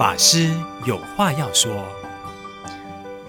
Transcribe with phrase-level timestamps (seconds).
[0.00, 0.48] 法师
[0.86, 1.70] 有话要说。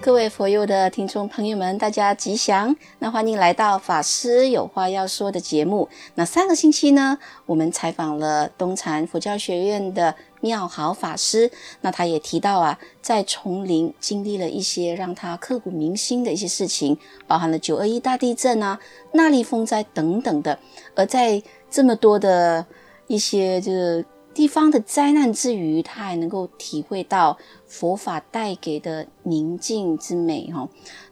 [0.00, 2.74] 各位佛友的听众朋友们，大家吉祥！
[2.98, 5.86] 那欢迎来到法师有话要说的节目。
[6.14, 11.50] 那上个星期呢，我们采访了东禅佛教学院的妙好法师。
[11.82, 18.78] 那他也提到啊，在丛林经历了一些让他刻骨铭心的一些事情，包含了九二一大地震啊、
[19.12, 20.58] 那莉风灾等等的。
[20.94, 22.64] 而在这么多的
[23.08, 24.02] 一些就是。
[24.34, 27.36] 地方的灾难之余，他还能够体会到
[27.66, 30.68] 佛法带给的宁静之美哈。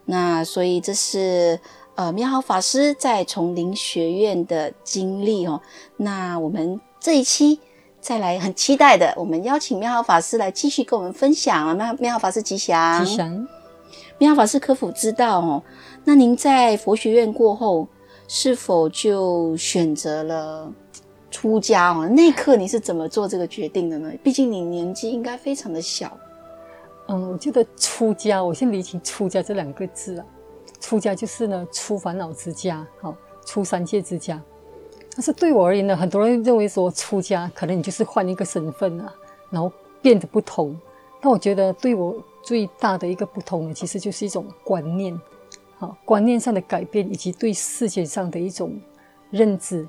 [0.06, 1.60] 那所以这是
[1.94, 5.60] 呃妙好法师在丛林学院的经历哦。
[5.96, 7.60] 那我们这一期
[8.00, 11.74] 再来很期待的，我们邀请妙好法师来继续跟我们分享啊。
[11.74, 13.46] 妙妙好法师吉祥，吉祥。
[14.18, 15.62] 妙好法师可否知道哦？
[16.04, 17.86] 那您在佛学院过后，
[18.26, 20.72] 是否就选择了？
[21.30, 24.12] 出家哦，那一刻你是怎么做这个决定的呢？
[24.22, 26.18] 毕竟你年纪应该非常的小。
[27.06, 30.26] 嗯，我觉得出家，我先理清“出家”这两个字啊。
[30.80, 34.40] 出家就是呢，出烦恼之家，好，出三界之家。
[35.12, 39.12] 但是对我而言呢，很多人认为说出家可能你就是换一个身份啊，
[39.50, 40.78] 然后变得不同。
[41.20, 45.20] 但我觉得对我最大的一个不同呢，其实就是一种观念，
[45.78, 48.80] 好，观念上的改变，以及对世界上的一种
[49.30, 49.86] 认知。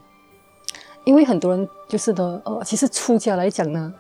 [1.04, 3.94] 因为很多人就是呢，呃，其实出家来讲呢，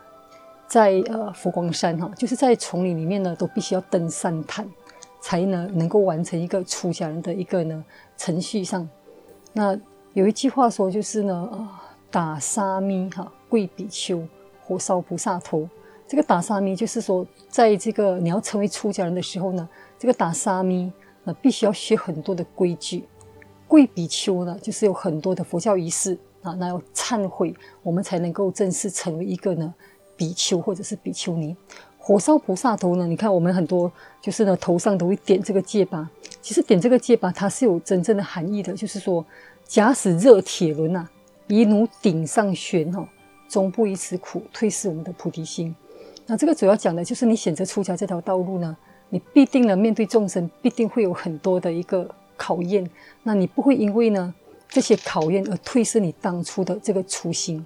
[0.67, 4.69] 在呃佛光山哈，就是在丛林里面呢，都必须要登山坛，
[5.19, 7.83] 才能能够完成一个出家人的一个呢
[8.17, 8.87] 程序上。
[9.53, 9.77] 那
[10.13, 11.69] 有一句话说，就是呢，呃，
[12.11, 14.23] 打沙弥哈，跪比丘，
[14.63, 15.67] 火烧菩萨头。
[16.07, 20.91] 这个打沙弥就是说，在这个你要成为出家人的时候呢，这个打沙弥
[21.23, 23.05] 那必须要学很多的规矩。
[23.67, 26.17] 跪比丘呢，就是有很多的佛教仪式。
[26.41, 27.53] 啊，那要忏悔，
[27.83, 29.73] 我们才能够正式成为一个呢
[30.17, 31.55] 比丘或者是比丘尼。
[32.03, 33.05] 火烧菩萨头呢？
[33.05, 36.09] 你看我们很多就是呢头上都会点这个戒疤，
[36.41, 39.23] 其实点这个戒疤它是有真正的含义的，就是说
[39.67, 41.07] 假使热铁轮呐，
[41.45, 43.07] 以汝顶上悬哦，
[43.47, 45.75] 终不以此苦，退失我们的菩提心。
[46.25, 48.75] 那这个主要讲的就是你选择出家这条道路呢，
[49.09, 52.89] 你必定呢面对众生，必定会有很多的一个考验，
[53.21, 54.33] 那你不会因为呢。
[54.71, 57.63] 这些考验而退失你当初的这个初心，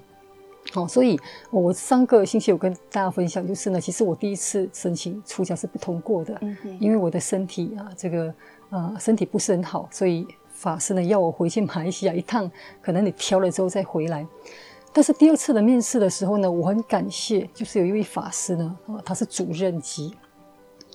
[0.74, 1.18] 好，所以
[1.52, 6.36] 我上个星期有跟大家分享，就是呢，其实我第一次申请出家是不通过的，
[6.80, 8.34] 因为我的身体啊，这个
[8.72, 12.52] 啊身体不是很好，所以法师呢要我回去马来西亚一趟，
[12.82, 14.26] 可能你挑了之后再回来。
[14.92, 20.12] 但是第二次的面试的时候呢，我很感谢，就是有一位法师呢，啊，他是主任级，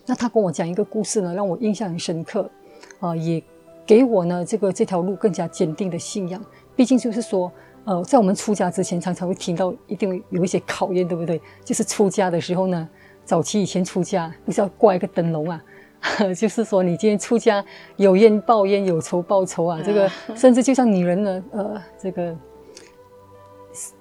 [0.07, 2.51] 那他跟我讲一个故事呢，让我印象很深刻，
[2.99, 3.41] 啊，也。
[3.87, 6.41] 给我呢，这个这条路更加坚定的信仰。
[6.77, 7.51] 毕竟就是说，
[7.85, 11.41] 呃，在我们出家之前，常常会听到一定有一些考验，对不对？
[11.65, 12.89] 就是出家的时候呢，
[13.25, 15.63] 早期以前出家不是要挂一个灯笼啊，
[16.37, 17.65] 就是说你今天出家
[17.97, 19.81] 有冤报冤，有仇报仇啊。
[19.85, 22.37] 这个甚至就像女人呢，呃，这个。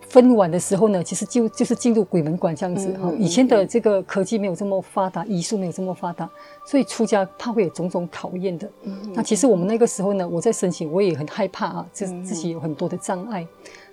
[0.09, 3.11] 分娩的时候呢，其实就就是进入鬼门关这样子哈。
[3.19, 6.27] 以前的这个科技没有这么发达，医术没有这么发达，
[6.65, 8.67] 所以出家怕会有种种考验的。
[9.13, 13.47] 那其实我们那个时候呢，我在申请，我也很害怕啊，就自己有很多的障碍。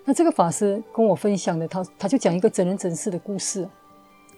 [0.06, 3.68] 那这个法师跟我分享的，他他就讲一个真人真事的故事。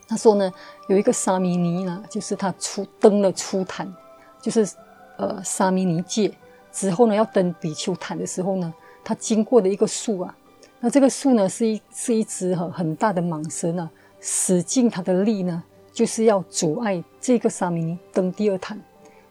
[0.08, 0.52] 他说呢，
[0.88, 3.94] 有一个沙弥尼呢，就是他出登了初坛，
[4.42, 4.68] 就是
[5.16, 6.32] 呃沙弥尼戒
[6.72, 8.74] 之后呢，要登比丘坛的时候呢，
[9.04, 10.34] 他经过的一个树啊。
[10.80, 13.90] 那这个树呢，是一是一只很很大的蟒蛇呢，
[14.20, 15.62] 使尽它的力呢，
[15.92, 18.80] 就是要阻碍这个沙弥尼登第二坛。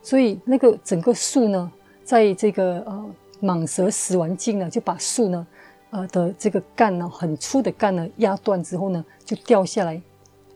[0.02, 1.72] 所以那个整个树呢，
[2.04, 3.06] 在这个呃
[3.42, 5.48] 蟒蛇使完劲呢，就把树呢，
[5.92, 10.02] 呃的这个干呢，很粗的干呢压断之后呢，就掉下来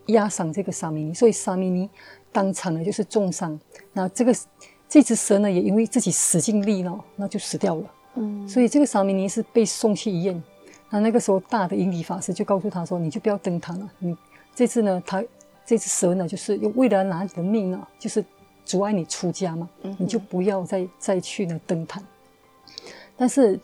[0.08, 1.14] 压伤这个沙弥尼。
[1.14, 1.90] 所以沙弥尼
[2.34, 3.58] 当场呢就是重伤。
[3.94, 4.36] 那这个
[4.90, 7.84] 这只蛇呢，也因为自己使尽力了，那就死掉了。
[8.16, 10.44] 嗯，所以这个沙弥尼是被送去医院。
[10.94, 13.90] 那那个时候，大的英理法师就告诉他说：“你就不要登坛了。
[13.98, 14.16] 你
[14.54, 15.24] 这次呢，他
[15.66, 18.24] 这只蛇呢，就是为了拿你的命啊，就是
[18.66, 19.70] 阻碍你出家嘛。
[19.98, 22.04] 你就不要再再去呢登坛。
[23.16, 23.58] 但是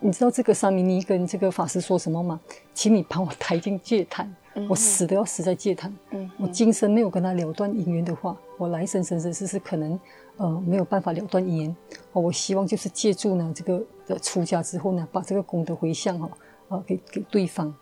[0.00, 2.40] 你知道这个沙弥尼跟这个法师说什么吗？
[2.74, 4.34] 请你把我抬进戒坛，
[4.68, 5.96] 我死都要死在戒坛。
[6.36, 9.96] 我今生没有跟他了断姻缘的话，我来生生生世世可能
[10.36, 11.76] 呃没有办法了断姻缘。
[12.12, 16.28] 我希望就是借助呢这个的出家之后呢，把这个功德回向哈。”
[16.68, 17.72] 啊，给给对方，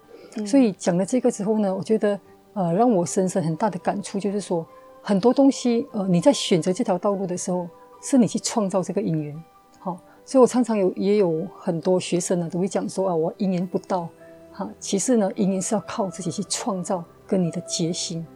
[0.47, 2.19] 所以讲了这个之后呢，我觉得
[2.53, 4.67] 呃，让我深深很大的感触就是说，
[5.03, 7.69] 很多东西呃，你在选择这条道路的时候，
[8.03, 9.45] 是你去创造这个因缘，
[9.79, 14.09] 好、哦，所以我常常有也有很多学生呢，都会讲说啊，我因缘不到，
[14.53, 18.27] 哈，其实呢，因缘是要靠自己去创造跟你的决心，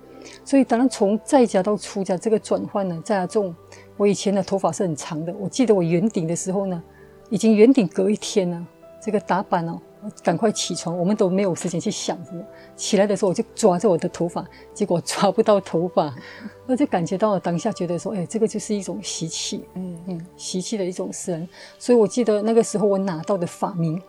[0.44, 3.54] 所以当然从在家到出家这个转换呢，在家中，
[3.96, 6.82] 我以前的头发是很长的，我记得我圆顶的时候呢，
[7.28, 8.66] 已经圆顶隔一天了，
[9.02, 9.78] 这个打板哦。
[10.22, 12.42] 赶快起床，我们都没有时间去想什么。
[12.76, 16.14] 起来的时候，我就抓着我的头发， 结果抓不到头发，
[16.66, 21.48] 我就感觉到了当下觉得说，哎，这个就是一种习气，嗯嗯，习气的一种神。
[21.78, 24.00] 所以我记得那个时候我拿到的法名，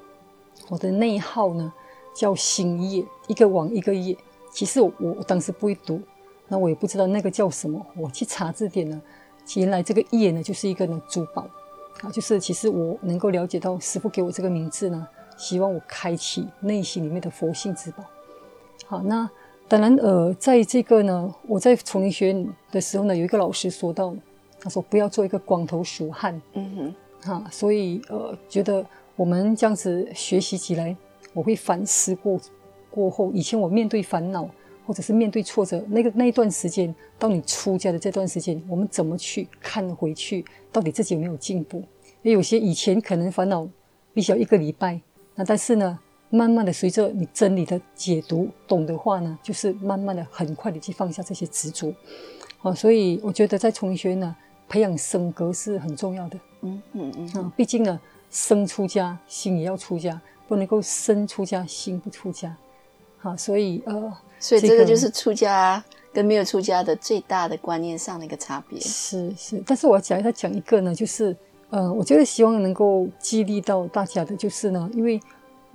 [0.68, 1.74] 我的内号呢
[2.16, 4.16] 叫新业，一个王一个夜。
[4.52, 6.02] 其实我我当时不会读，
[6.48, 7.84] 那我也不知道那个叫什么。
[7.96, 9.02] 我去查字典呢，
[9.56, 11.48] 原来这个夜呢就是一个呢珠宝
[12.02, 15.08] 啊，就是其实我能够了解到师傅给我这个名字呢。
[15.40, 18.04] 希望我开启内心里面的佛性之宝。
[18.86, 19.28] 好，那
[19.70, 24.14] 当然，呃，在这个呢，我在丛林学院的时候呢，有一个老师说到，
[24.60, 26.40] 他说不要做一个光头鼠汉。
[26.54, 26.96] 嗯哼，
[27.30, 30.96] 哈，所以呃，觉得我们这样子学习起来，
[31.34, 32.38] 我会反思过
[32.92, 34.50] 过后，以前我面对烦恼
[34.86, 41.78] 或者是面对挫折，那个那一段时间，到你出家的这段时间，我们怎么去看回去，到底自己有没有进步？
[42.24, 43.66] 因为有些以前可能烦恼
[44.14, 45.00] 必须要一个礼拜。
[45.40, 45.98] 那但是呢，
[46.30, 51.94] 慢慢的随着你真理的解读懂的话呢，就是慢慢的很快的去放下这些执着，
[52.62, 54.36] 啊，所以我觉得在丛林学院呢，
[54.68, 56.38] 培养升格是很重要的。
[56.60, 57.98] 嗯嗯嗯啊，毕竟呢，
[58.30, 62.54] 生出家心也要出家，不能够身出家心不出家。
[63.20, 65.82] 好，所以呃，所以这个就是出家
[66.12, 68.78] 跟没有出家的最大的观念上的一个差别。
[68.82, 71.34] 是是，但是我要讲再讲一个呢，就是。
[71.72, 75.20] 呃，我觉得希望能够激励到大家的，就是呢，因为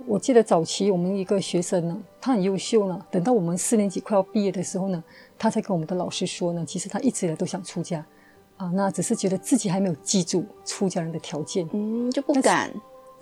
[0.05, 5.01] 我记得早期我们一个学生呢，他很优秀呢，等到我们四年级快要毕业的时候呢，
[5.37, 8.05] 他才跟我们的老师说呢，其实他一直以来都想出家，
[8.57, 12.69] 啊，那只是觉得自己还没有记住出家人的条件，嗯，就不敢，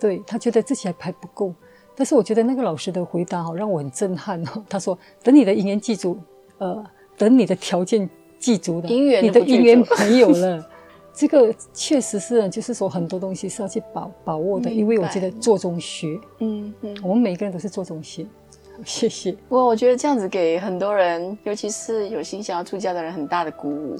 [0.00, 1.54] 对，他觉得自己还还不够，
[1.94, 6.18] 但是我觉得那个老师的回答哈，让我很震撼哈， 他说，等你的姻缘记住，
[6.58, 6.84] 呃，
[7.16, 10.70] 等你的条件记住了，姻缘你的姻缘没有了。
[11.16, 18.26] 这个确实是，就是说很多东西是要去把把握的，因为我觉得做中学，嗯嗯，我们每个人都是做中学，
[18.84, 19.30] 谢谢。
[19.48, 23.96] 不过我觉得这样子给很多人，尤其是有心想要出家的人，很大的鼓舞，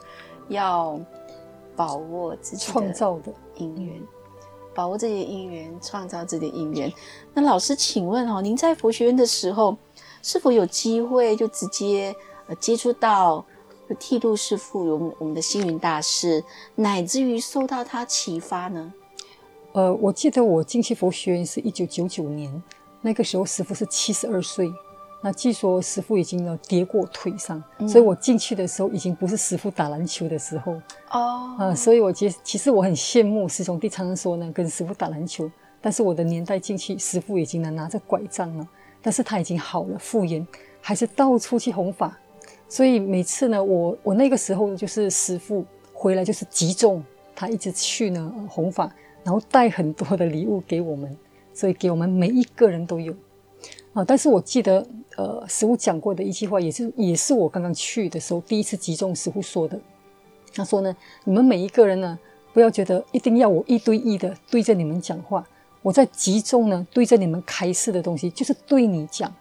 [0.49, 0.99] 要
[1.77, 3.95] 把握自己创造的因缘，
[4.75, 6.93] 把握自己的因缘，创造自己的因缘。
[7.33, 9.77] 那老师，请问哈，您在佛学院的时候，
[10.21, 12.13] 是否有机会就直接
[12.49, 13.47] 呃接触到？
[13.89, 16.43] 就剃度师父有我们的星云大师，
[16.77, 18.93] 乃至于受到他启发呢？
[19.73, 22.63] 呃，我记得我进去佛学院是一九九九年，
[23.03, 24.73] 那个时候师傅是七十二岁。
[25.21, 30.73] 那据说师傅已经呢跌过腿上，嗯、所以我进去的时候已经不是师傅打篮球的时候
[31.11, 31.57] 哦。
[31.59, 35.51] 啊、呃，所以我觉其实我很羡慕师兄弟常常说呢，跟师傅打篮球。
[35.81, 38.69] 但是我的年代进去，师傅已经能拿着拐杖了，
[39.03, 40.47] 但是他已经好了复原，
[40.81, 42.19] 还是到处去弘法。
[42.75, 47.01] 所以每次呢，我我那个时候就是师傅回来就是集中，
[47.33, 48.93] 他一直去呢弘法，
[49.23, 51.17] 然后带很多的礼物给我们，
[51.53, 53.15] 所以给我们每一个人都有
[53.93, 54.05] 啊。
[54.05, 54.85] 但是我记得
[55.17, 59.81] 呃师傅讲过的一句话，也是也是我刚刚去的时候第一次集中师傅说的。
[60.53, 62.19] 他说呢，你们每一个人呢，
[62.53, 65.47] 不要觉得一定要我一对一的对着你们讲话，
[65.81, 69.33] 我在集中呢对着你们开示的东西，就是对你讲，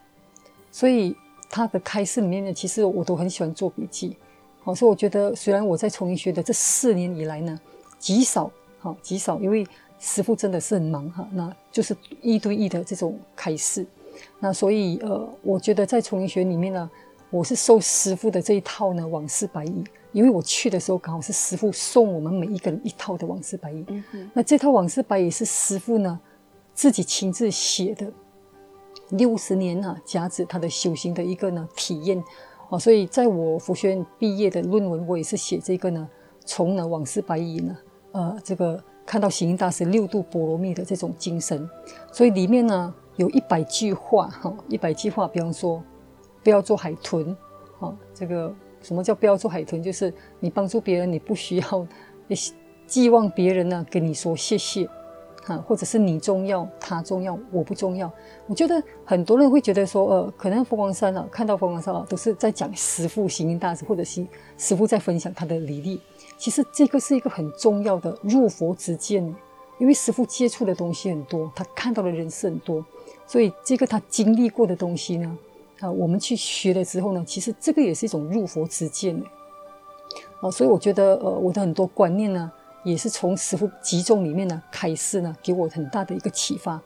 [0.72, 1.16] 所以。
[1.54, 4.18] 他的开示里面呢，其实我都很喜欢做笔记，
[4.64, 7.60] 好，所以我觉得虽然我在丛林学的这四年以来呢，
[8.00, 9.64] 极少，好极少，因为
[10.00, 13.86] 师傅真的是很忙哈，那就是一对一的这种开示，
[14.40, 16.90] 那所以呃，我觉得在丛林学里面呢，
[17.30, 23.86] 我是受师傅的这一套呢往事白衣，因为我去的时候刚好是师傅送我们每一个人一套的往事白衣，
[24.34, 26.20] 那这套往事白衣是师傅呢
[26.74, 28.12] 自己亲自写的。
[29.14, 32.24] 六十年啊，甲子他的修行的一个呢体验，
[32.70, 36.10] 哦，所以在我佛学院毕业的论文，我也是写这个呢，
[36.46, 37.78] 从呢往事百语呢，
[38.12, 41.70] 呃，这个看到行大师六度波罗蜜的这种精神，
[42.12, 45.84] 所以里面呢有一百句话，哈，一百句话，比方说
[46.44, 47.36] 不要做海豚，
[47.78, 49.82] 哈，这个什么叫不要做海豚？
[49.84, 51.88] 就是你帮助别人，你不需要
[52.88, 54.90] 寄望别人呢跟你说谢谢。
[55.48, 58.10] 啊，或者是你重要，他重要，我不重要。
[58.48, 64.26] 我觉得很多人会觉得说，呃，可能佛光山啊，看到佛光山啊，都是在讲师父行云大师，或者是
[64.58, 66.00] 师父在分享他的履历。
[66.38, 69.24] 其实这个是一个很重要的入佛之见，
[69.80, 72.86] 因为师父接触的东西很多，他看到的人是很多，
[73.28, 75.38] 所以这个他经历过的东西呢，
[75.82, 79.22] 啊，我们去学了之后呢，其实这个也是一种入佛之见。
[80.40, 82.52] 啊，所以我觉得，呃，我的很多观念呢。
[82.84, 86.82] 也是从师父集中里面呢开始呢，给我很大的一个启发。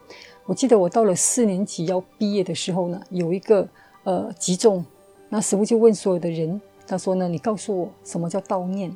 [0.45, 3.67] 我记得我到了四年级要毕业的时候呢，有一个
[4.03, 4.85] 呃集中，
[5.29, 8.95] 那师父就问所有的人他说呢，你告诉我什么叫悼念。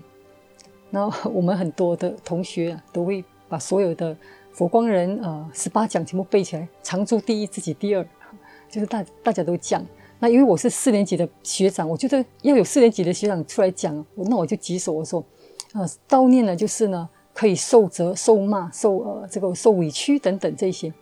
[0.91, 4.15] 然后我们很多的同学啊，都会把所有的
[4.51, 8.05] 佛光人呃十八讲全部背起来，常住第一，自己第二，
[8.69, 9.85] 就是大大家都讲。
[10.19, 15.23] 那因为我是四年级的学长，我觉得要有四年级的学长出来讲，那我就举手我说，
[15.73, 20.93] 呃，悼念呢就是呢可以受责、受骂、受呃这个受委屈等等这些。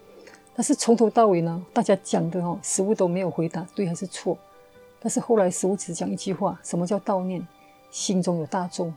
[0.55, 4.37] 但是从头到尾呢，大家讲的哦，师父都没有回答对还是错。
[5.01, 7.45] 但是后来师父只讲一句话：什么叫悼念？
[7.89, 8.93] 心中有大众。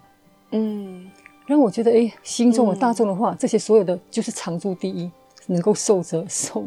[0.51, 1.09] 嗯，
[1.47, 5.11] 让我觉得，哎，心中有大众的话，嗯、这些所有的就是常住第一，
[5.47, 6.65] 能够受责 受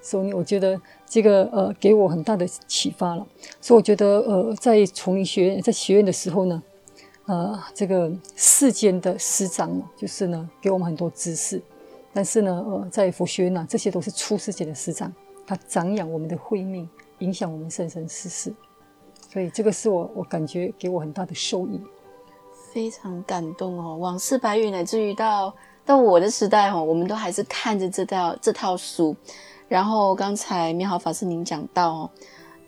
[0.00, 0.32] 所以。
[0.32, 3.26] 我觉得这个呃，给我很大的启发了。
[3.60, 6.62] 所以我觉得，呃，在丛林学院在学院的时候呢，
[7.26, 11.62] 呃，这个世间的师长就是呢，给我们很多知识。
[12.12, 15.12] 但是呢，呃，在佛学院呢，这些都是出世间的师长，
[15.46, 16.88] 他长养我们的慧命，
[17.18, 18.54] 影响我们生生世世。
[19.32, 21.80] 所以这个是我我感觉给我很大的受益。
[22.72, 25.54] 非常感动哦，往事白云，乃至于到
[25.84, 29.16] 到我的时代哦，我们都还是看着这套这套书。
[29.66, 32.10] 然后刚才妙好法师您讲到哦，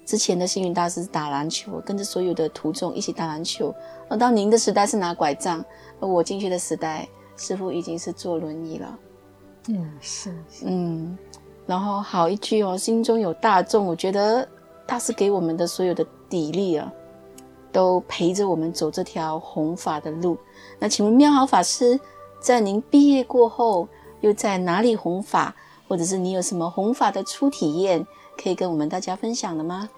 [0.07, 3.75] 之前的星云大师是打篮球，跟着所有的徒众一起打篮球。
[4.09, 5.63] 而到您的时代是拿拐杖，
[6.01, 8.99] 而我进去的时代，师傅已经是坐轮椅了。
[9.69, 11.19] 嗯，是，是，嗯。
[11.67, 14.49] 然后好一句哦，心中有大众，我觉得
[14.87, 16.91] 大师给我们的所有的砥砺啊。
[17.73, 20.39] 都陪着我们走这条弘法的路。
[20.79, 22.01] 那请问妙好法师，
[22.41, 23.87] 在您毕业过后，
[24.23, 25.55] 又在哪里弘法，
[25.87, 28.07] 或者是你有什么弘法的初体验，
[28.37, 29.89] 可以跟我们大家分享的吗？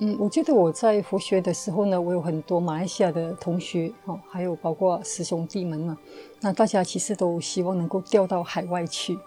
[0.00, 5.98] 嗯，我觉得我在佛学的时候呢，我有很多马来西亚的同学，哦，还有包括师兄弟们嘛。
[6.40, 9.18] 那大家其实都希望能够调到海外去。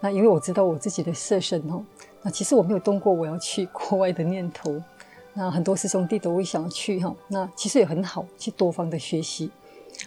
[0.00, 1.80] 那因为我知道我自己的色身哦，
[2.22, 4.74] 那其实我没有动过我要去国外的念头。
[5.32, 9.50] 那很多师兄弟都会想去哈，那其实也很好，去多方的学习。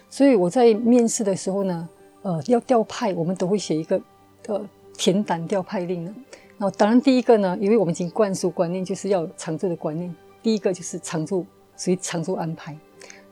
[0.09, 1.87] 所以我在面试的时候呢，
[2.23, 4.01] 呃，要调派，我们都会写一个
[4.47, 4.61] 呃
[4.97, 6.13] 填胆调派令呢。
[6.61, 10.13] 那当然第一个呢，因为我们已经灌输观念，就是要常住的观念。
[10.43, 12.77] 第一个就是常住，所以常住安排。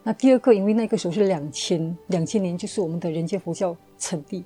[0.02, 4.42] 那第二个，因为那个时候是两千两千年，就是我们的人间佛教成立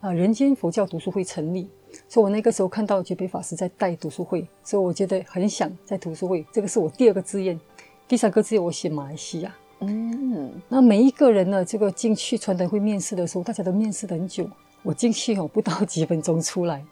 [0.00, 1.68] 啊，人间佛教读书会成立。
[2.08, 6.46] 所以，我那个时候看到觉北法师在带读书会，所以我觉得很想在读书会。
[6.52, 7.58] 这个是我第二个志愿，
[8.06, 9.52] 第三个志愿我写马来西亚。
[9.80, 14.48] 嗯，那每一个人呢，这个进去传德会面试的时候，大家都面试很久。
[14.84, 16.84] 我进去哦，不到几分钟出来。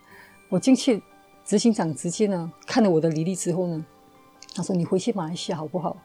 [0.48, 1.00] 我进去，
[1.48, 3.82] 执行长直接呢看了我的履历之后呢，
[4.54, 5.96] 他说：“你回去马来西亚好不好？”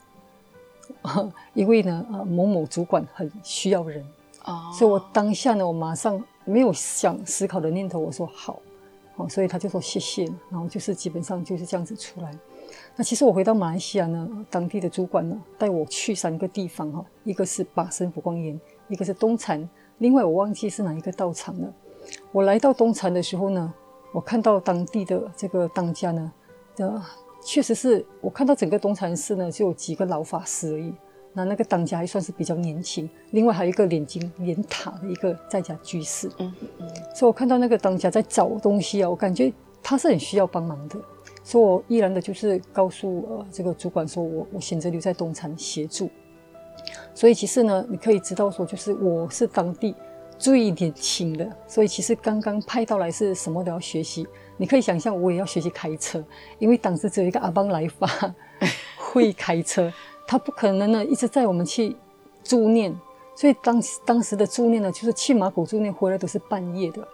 [1.53, 4.01] 因为呢，呃，某某主管很需要人。
[4.45, 8.57] 哦，所以我当下呢，我马上没有想思考的念头，我说好。
[9.17, 12.33] 哦，所以他就说谢谢，然后就是基本上就是这样子出来。
[12.95, 18.57] 那其实我回到马来西亚呢，当地的主管呢带我去三个地方哈，一个是巴生佛光岩，
[18.87, 21.73] 一个是东禅，另外我忘记是哪一个道场了。
[22.31, 23.73] 我来到东禅的时候呢，
[24.13, 26.31] 我看到当地的这个当家呢，
[26.77, 27.03] 呃，
[27.43, 30.93] 确实是我看到整个东禅寺呢就有几个老法师而已。
[31.35, 39.51] 那那个当家还算是比较年轻，另外还有一个脸金脸塔的一个在家居士，嗯嗯，所以我看到那个当家在找东西啊，我感觉
[39.81, 40.95] 他是很需要帮忙的，
[41.43, 46.07] 所以我毅然的就是告诉呃这个主管说我我选择留在东禅协助，
[47.15, 49.95] 所以其实呢，你可以知道说就是我是当地
[50.43, 56.21] 最年轻的，所以其实刚刚派到来是什么都要学习，你可以想象我也要学习开车，
[56.59, 58.05] 因为当时只有一个阿邦来发
[58.97, 59.89] 会开车。
[60.27, 61.95] 他不可能呢，一直带我们去
[62.43, 62.93] 助念，
[63.33, 67.07] 所以当当时的助念呢，就是去马古助念回来都是半夜的。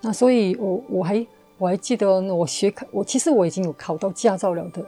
[0.00, 1.26] 那所以我，我还
[1.58, 4.82] 我还记得，我学，我其实我已经有考到驾照了的，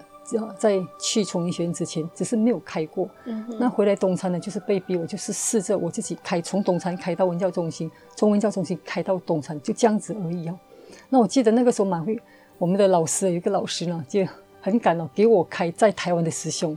[0.59, 3.09] 在去丛林学院之前，只是没有开过。
[3.25, 3.45] 嗯。
[3.59, 10.59] 那回来东禅呢，就是被逼，我就是试着我自己开，从东禅开到文教中心，从文教中心开到东禅，就这样子而已啊。
[11.09, 12.19] 那我记得那个时候满会，
[12.59, 14.25] 我们的老师有一个老师呢，就
[14.61, 16.77] 很敢哦，给我开在台湾的师兄。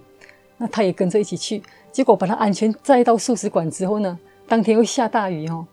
[0.58, 1.62] 那他也跟着一起去，
[1.92, 5.66] 结果把他安全载到素食馆之后呢，当天又下大雨哦。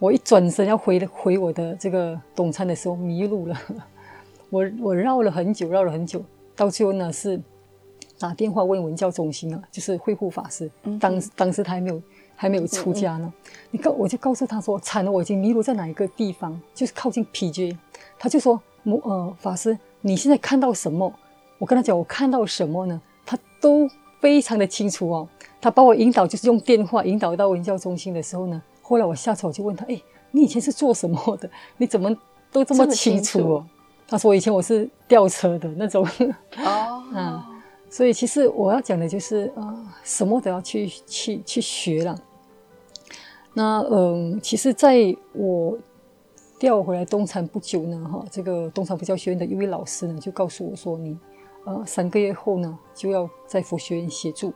[0.00, 3.56] 我一转身要回回我的这个东禅的时候迷路了，
[4.50, 6.20] 我我绕了很久，绕了很久，
[6.56, 7.40] 到最后呢是
[8.18, 10.70] 打电话问文教中心啊，就是慧护法师，
[11.00, 12.02] 当当时他还没有
[12.36, 13.32] 还没有出家呢。
[13.70, 17.76] 你告我就告诉他说，惨了，我已经迷路在哪一个地方，就是靠近 PJ。
[18.18, 21.12] 他就说，呃法师，你现在看到什么？
[21.58, 23.00] 我跟他讲，我看到什么呢？
[23.26, 23.88] 他都。
[24.20, 25.28] 非常的清楚哦，
[25.60, 31.50] 他把我引导，就是用电话引导到文教中心的时候呢，后来我下车我就问他，哎，你以前是做什么的？
[31.76, 32.16] 你怎么
[32.50, 33.66] 都这么清楚哦？
[34.14, 36.06] 他说，以前我是吊车的那种。
[36.58, 37.42] 哦， 嗯，
[37.90, 42.16] 所以其实我要讲的就是呃，什么都要去去去学了。
[43.52, 45.76] 那嗯，其实在我
[46.60, 51.18] 调回来东禅不久呢，哈，这个东禅佛教学院的一位老师呢，就告诉我说，你
[51.64, 54.52] 呃三个月后呢，就要在佛学院协助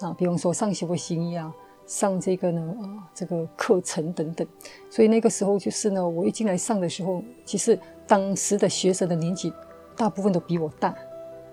[0.00, 1.54] 啊，比方说上修佛行医啊，
[1.86, 4.46] 上这个呢呃这个课程等等。
[4.88, 9.52] 所以那个时候就是呢，我一进来上的时候，其实当时的学生的年纪
[9.96, 10.94] 大部分都比我大。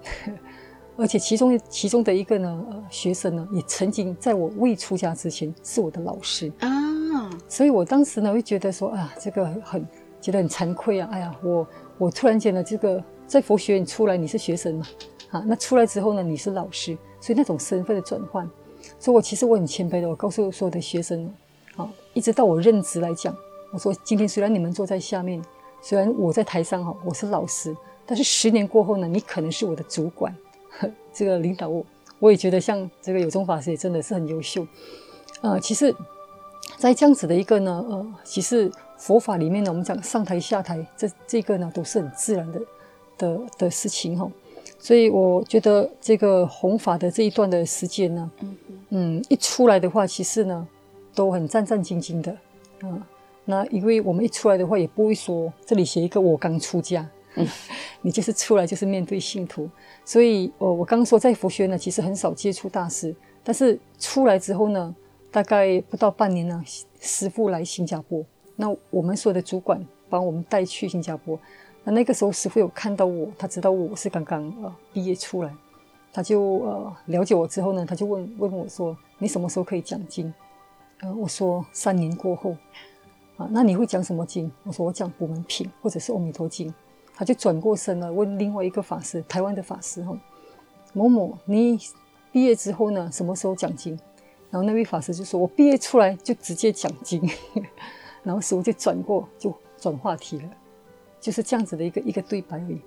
[0.98, 6.52] 而且其中其中的一个呢，呃，学生呢，也曾经在我未出家之前是我的老师。
[6.60, 6.70] 啊，
[7.48, 9.88] 所以我当时呢会觉得说啊，这个很
[10.20, 11.68] 觉得很惭愧啊，哎呀，我
[11.98, 14.86] 我突然间呢，这个在佛学院出来你是学生嘛，
[15.32, 18.48] 啊，那出来之后呢你是老师，所以那种身份的转换，
[19.00, 21.34] 所以我其实我很谦卑的，我告诉所有的学生，
[21.78, 23.36] 啊，一直到我任职来讲，
[23.72, 25.42] 我说今天虽然你们坐在下面，
[25.82, 30.34] 虽然我在台上哈，我是老师，但是十年过后呢，你可能是我的主管。
[31.12, 31.86] 这个领导我，
[32.20, 34.66] 我也觉得像这个有宗法师也真的是很优秀。
[35.42, 35.94] 呃，其实，
[36.78, 42.62] 在这样子的一个呢，呃，其实佛法里面呢，我们讲上台下台，这这个呢都是很自然的
[43.18, 44.32] 的的事情哈。
[44.80, 48.32] 所以我觉得这个弘法的这一段的时间呢，
[48.90, 50.68] 嗯，一出来的话，其实呢
[51.14, 53.04] 都很战战兢兢的啊、呃。
[53.46, 57.10] 那因为我们一出来的话，也不会说这里写一个我刚出家。
[57.36, 57.48] 嗯，
[58.04, 59.70] 你就是出来就是面对信徒，
[60.04, 64.94] 所以，我我刚刚说在佛学呢，其实很少接触大师，但是出来之后呢，
[65.32, 66.62] 大概不到半年呢，
[67.00, 68.22] 师傅来新加坡，
[68.58, 71.40] 那我们所有的主管把我们带去新加坡，
[71.86, 75.56] 那那个时候师傅有看到我，他知道我是刚刚呃毕业出来，
[76.12, 80.34] 他就呃了解我之后呢，他就问问我说，你什么时候可以讲经？
[81.00, 82.58] 呃，我说三年过后，
[83.52, 84.52] 那你会讲什么经？
[84.64, 86.74] 我说我讲普门品或者是阿弥陀经。
[87.14, 90.18] 他就转过身了，问另外一个法师，台湾的法师哈，
[90.92, 91.78] 某某，你
[92.32, 94.00] 毕业之后呢，什么时候讲经？
[94.50, 97.22] 然后那位法师就说：“我毕业出来就直接讲经。
[98.24, 100.50] ”然后师傅就转过，就转话题了，
[101.20, 102.82] 就是这样子的一个一个对白而已。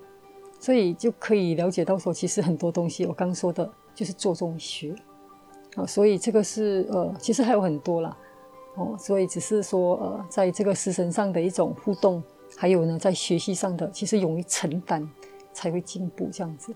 [0.59, 4.97] 所以就可以了解到说，其实很多东西我刚说的，就是做中学
[5.77, 5.87] 啊。
[5.87, 8.17] 所以这个是呃，其实还有很多啦
[8.77, 8.97] 哦。
[8.99, 12.23] 所以只是说呃，在这个师生上的一种互动。
[12.57, 15.05] 还有呢，在学习上的，其实勇于承担，
[15.53, 16.73] 才会进步这样子。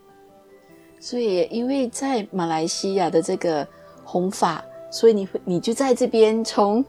[0.98, 3.64] 所以，因为在马来西亚的这个
[4.04, 6.84] 弘法，所以你会，你就在这边从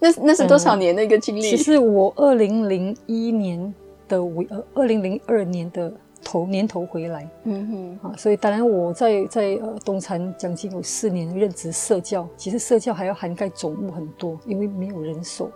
[0.00, 1.40] 那那是多少年的一个经历？
[1.40, 3.74] 嗯、其实我二零零一年
[4.08, 5.92] 的五，呃，二零零二年的
[6.24, 15.50] 头年头回来，嗯哼，啊，所以当然我在在呃东禅将近有四年任职社教，其实社教还要涵盖总务很多，因为没有人手。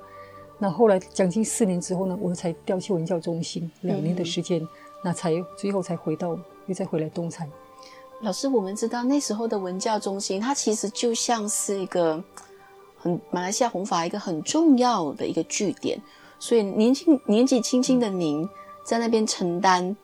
[0.58, 4.68] 那后来将近四年之后呢，我才调去文教中心两年的时间，嗯、
[5.04, 7.46] 那才最后才回到又再回来东禅。
[8.22, 12.22] 老师，我们知道那时候的文教中心，它其实就像是一个
[12.96, 16.00] 很马来西亚弘法一个很重要的一个据点，
[16.38, 18.48] 所以年轻年纪轻轻的您
[18.82, 19.94] 在那边承担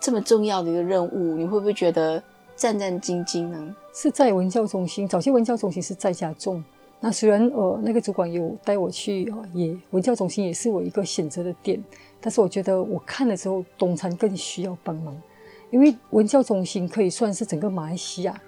[0.00, 2.22] 这么重要的一个任务，你会不会觉得
[2.56, 3.76] 战战兢兢呢？
[3.92, 6.64] 是在文教中心，早期文教中心是在家中。
[7.02, 11.82] 那虽然呃那个主管有带我去呃也文教中心也是我一个选择的点，
[12.20, 15.16] 但是我觉得我看了之后东禅更需要帮忙，
[15.70, 18.40] 因为文教中心可以算是整个马来西亚，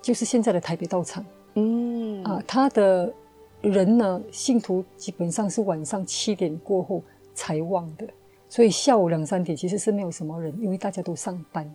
[0.00, 3.12] 就是现在的台北道场，嗯啊，他的
[3.62, 7.02] 人呢信徒基本上是晚上七点过后
[7.34, 8.06] 才旺的，
[8.52, 11.74] 所以下午两三点其实是没有什么人，因为大家都上班，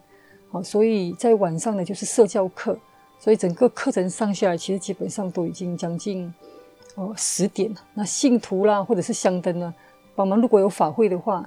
[0.51, 2.77] 好，所以在晚上呢就是社教课。
[3.17, 6.31] 所以整个课程上下来，其实基本上都已经将近
[6.93, 7.81] 哦十点了。
[7.95, 9.73] 那信徒啦，或者是香灯呢，
[10.15, 11.43] 帮忙如果有法会的话，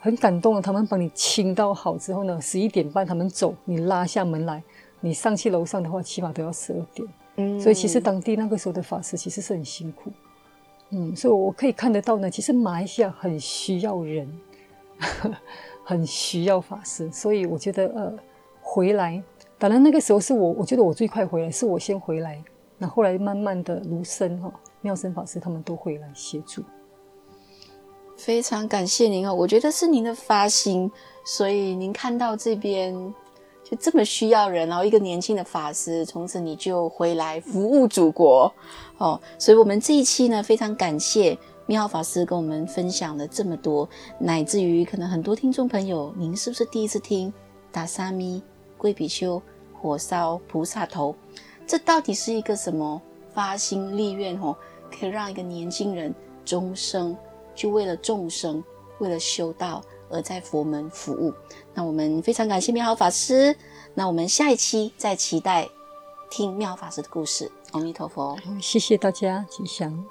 [0.00, 4.60] 很感动的，他们帮你清到好之后呢，十一点半他们走，你拉下门来，
[4.98, 7.08] 你上去楼上的话，起码都要十二点。
[7.36, 10.10] 嗯，所以其实当地那个时候的法师其实是很辛苦。
[10.90, 14.28] 嗯，所以我可以看得到呢，其实马来西亚很需要人，
[15.84, 17.10] 很需要法师。
[17.10, 18.12] 所以我觉得呃，
[18.60, 19.22] 回来。
[19.58, 22.42] 当然，那个时候是我，我觉得我最快回来，是我先回来。
[22.78, 26.64] 那后来慢慢的，卢森哈、妙生法师他们都回来协助。
[28.16, 30.90] 非常感谢您哦，我觉得是您的发心，
[31.24, 32.92] 所以您看到这边
[33.62, 38.52] 就这么需要人，然后一个年轻的法师，从此你就回来服务祖国
[38.98, 39.20] 哦。
[39.38, 41.38] 所以我们这一期呢，非常感谢
[41.72, 47.32] 妙法师跟我们分享了这么多，乃至于可能很多听众朋友，您是不是第一次听
[47.72, 48.42] 达沙咪
[48.76, 49.40] 贵比丘？
[49.72, 51.16] 火烧菩萨头，
[51.66, 53.00] 这到底是一个什么
[53.32, 54.38] 发心立愿？
[54.42, 54.54] 哦，
[54.90, 57.16] 可以让一个年轻人终生
[57.54, 58.62] 就为了众生，
[58.98, 61.32] 为了修道而在佛门服务。
[61.72, 63.56] 那我们非常感谢妙法师。
[63.94, 65.66] 那我们下一期再期待
[66.30, 67.50] 听妙法师的故事。
[67.70, 70.04] 阿弥陀佛，谢谢大家，吉祥。